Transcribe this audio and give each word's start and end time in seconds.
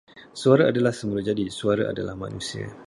Suara 0.39 0.63
adalah 0.73 0.89
semulajadi, 0.99 1.45
suara 1.59 1.83
adalah 1.93 2.15
manusia. 2.23 2.65